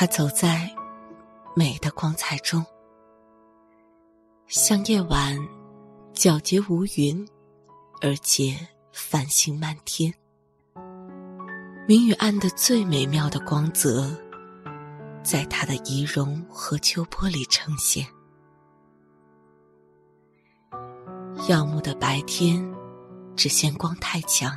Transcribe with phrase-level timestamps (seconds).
[0.00, 0.66] 他走在
[1.54, 2.64] 美的光彩中，
[4.46, 5.38] 像夜晚
[6.14, 7.28] 皎洁无云，
[8.00, 8.56] 而且
[8.94, 10.10] 繁星满天。
[11.86, 14.10] 明与暗的最美妙的光泽，
[15.22, 18.06] 在他的仪容和秋波里呈现。
[21.46, 22.66] 耀目的白天，
[23.36, 24.50] 只嫌光太强，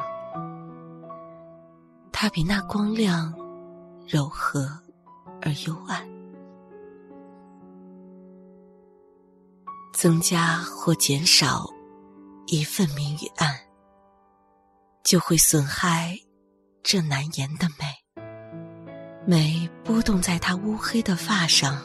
[2.13, 3.34] 它比那光亮
[4.07, 4.80] 柔和
[5.46, 6.08] 而幽暗，
[9.94, 11.70] 增加或减少
[12.48, 13.54] 一份明与暗，
[15.04, 16.18] 就会损害
[16.82, 17.85] 这难言的美。
[19.26, 21.82] 美波动在他乌黑的发上，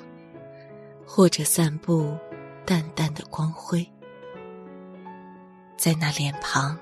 [1.04, 2.16] 或者散布
[2.64, 3.84] 淡淡的光辉。
[5.76, 6.78] 在那脸庞，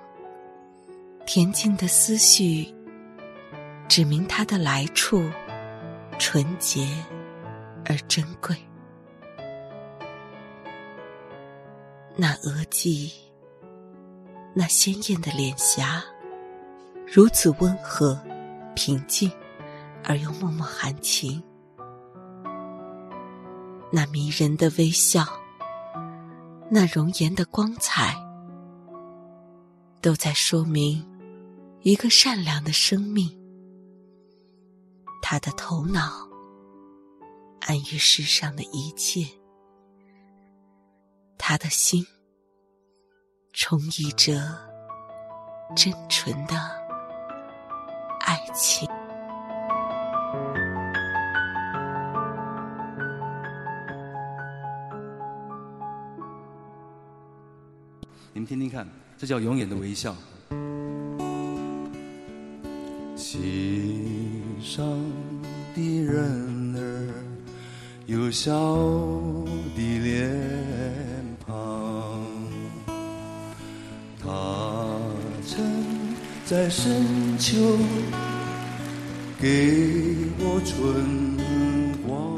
[1.27, 2.75] 恬静的思绪，
[3.89, 5.31] 指明他的来处，
[6.19, 6.87] 纯洁
[7.85, 8.57] 而珍贵。
[12.17, 13.13] 那额际，
[14.55, 16.03] 那鲜艳的脸颊，
[17.07, 18.19] 如此温和、
[18.75, 19.31] 平静，
[20.03, 21.43] 而又脉脉含情。
[23.93, 25.25] 那迷人的微笑，
[26.71, 28.17] 那容颜的光彩。
[30.01, 31.05] 都在说明
[31.83, 33.29] 一个善良的生命，
[35.29, 36.29] 他的头脑
[37.63, 39.27] 安于世上的一切，
[41.37, 42.07] 他的心
[43.53, 44.35] 充溢着
[45.75, 46.55] 真纯的
[48.21, 48.89] 爱情。
[58.33, 58.87] 你们听听看。
[59.19, 60.15] 这叫永远的微笑。
[63.17, 64.26] 心
[64.61, 64.85] 上
[65.75, 66.81] 的人儿
[68.07, 68.53] 有笑
[69.77, 70.31] 的脸
[71.47, 72.23] 庞，
[74.23, 74.99] 他
[75.47, 75.65] 曾
[76.45, 77.79] 在深秋
[79.41, 81.37] 给我春
[82.07, 82.37] 光，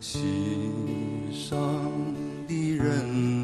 [0.00, 0.72] 心
[1.32, 1.58] 上
[2.46, 3.36] 的人。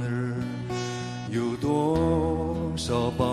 [2.75, 3.32] 少保障，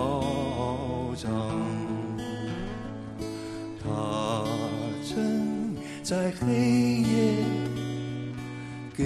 [6.09, 6.47] 在黑
[7.01, 7.45] 夜
[8.97, 9.05] 给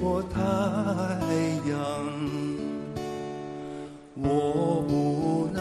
[0.00, 0.38] 我太
[1.68, 1.76] 阳，
[4.14, 5.60] 我不能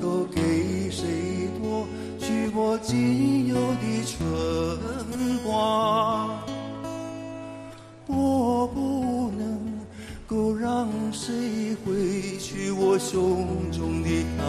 [0.00, 1.06] 够给谁
[1.60, 1.86] 夺
[2.18, 6.42] 去我仅有的春光，
[8.08, 9.78] 我不能
[10.26, 12.36] 够让谁回。
[12.40, 14.42] 去我胸中的太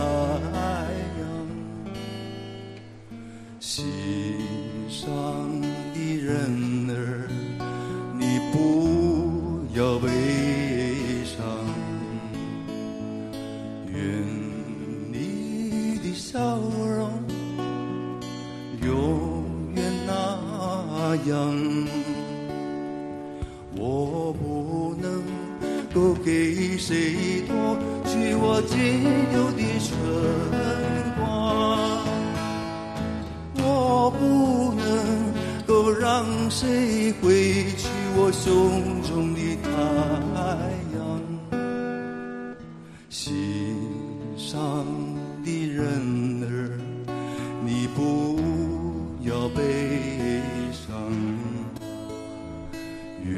[1.19, 1.23] 阳，
[3.59, 3.85] 心
[4.89, 5.61] 上
[5.93, 7.27] 的人儿，
[8.17, 10.07] 你不要悲
[11.25, 11.43] 伤，
[13.87, 13.97] 愿
[15.11, 17.11] 你的笑容
[18.81, 19.43] 永
[19.75, 21.33] 远那样，
[23.75, 25.23] 我不能
[25.93, 27.53] 够给谁夺。
[28.05, 28.77] 去我仅
[29.33, 29.91] 有的春
[36.03, 37.87] 让谁挥去
[38.17, 39.69] 我胸中的太
[40.97, 40.99] 阳。
[43.09, 43.31] 心
[44.35, 44.85] 上
[45.45, 46.77] 的人儿，
[47.63, 48.37] 你不
[49.21, 50.41] 要悲
[50.73, 50.91] 伤，
[53.23, 53.33] 愿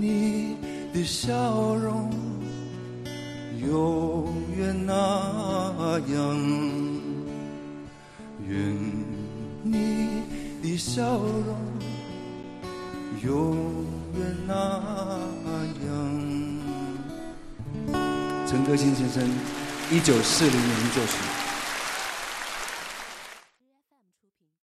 [0.00, 0.54] 你
[0.94, 2.08] 的笑容。
[3.68, 6.38] 永远那样，
[8.46, 8.56] 愿
[10.78, 11.56] 笑容
[13.20, 13.84] 永
[14.16, 14.54] 远那
[15.86, 15.90] 样。
[18.46, 19.28] 陈歌辛先生，
[19.90, 21.47] 一九四零年作曲。